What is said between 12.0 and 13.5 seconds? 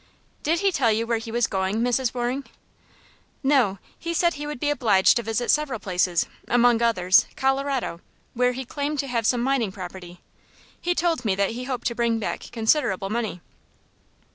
back considerable money."